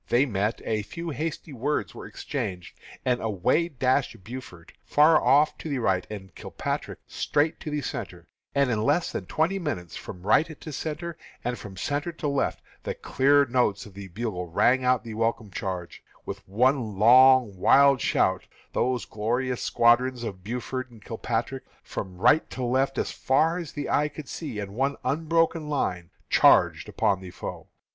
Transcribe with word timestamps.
They 0.09 0.25
met; 0.25 0.61
a 0.65 0.81
few 0.81 1.11
hasty 1.11 1.53
words 1.53 1.93
were 1.93 2.07
exchanged, 2.07 2.75
and 3.05 3.21
away 3.21 3.69
dashed 3.69 4.23
Buford 4.23 4.73
far 4.83 5.21
off 5.23 5.55
to 5.59 5.69
the 5.69 5.77
right, 5.77 6.07
and 6.09 6.33
Kilpatrick 6.33 6.97
straight 7.05 7.59
to 7.59 7.69
the 7.69 7.81
centre; 7.83 8.25
and 8.55 8.71
in 8.71 8.81
less 8.81 9.11
than 9.11 9.27
twenty 9.27 9.59
minutes, 9.59 9.95
from 9.95 10.23
right 10.25 10.59
to 10.59 10.71
centre, 10.71 11.19
and 11.43 11.55
from 11.59 11.77
centre 11.77 12.11
to 12.13 12.27
left, 12.27 12.63
the 12.81 12.95
clear 12.95 13.45
notes 13.45 13.85
of 13.85 13.93
the 13.93 14.07
bugles 14.07 14.49
rang 14.55 14.83
out 14.83 15.03
the 15.03 15.13
welcome 15.13 15.51
charging, 15.51 16.01
and 16.17 16.25
with 16.25 16.47
one 16.49 16.97
long, 16.97 17.55
wild 17.55 18.01
shout, 18.01 18.47
those 18.73 19.05
glorious 19.05 19.61
squadrons 19.61 20.23
of 20.23 20.43
Buford 20.43 20.89
and 20.89 21.05
Kilpatrick, 21.05 21.65
from 21.83 22.17
right 22.17 22.49
to 22.49 22.63
left, 22.63 22.97
as 22.97 23.11
far 23.11 23.59
as 23.59 23.73
the 23.73 23.87
eye 23.87 24.07
could 24.07 24.27
see, 24.27 24.57
in 24.57 24.73
one 24.73 24.95
unbroken 25.05 25.69
line, 25.69 26.09
charged 26.27 26.89
upon 26.89 27.21
the 27.21 27.29
foe. 27.29 27.67